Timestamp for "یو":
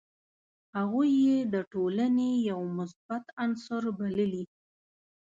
2.49-2.59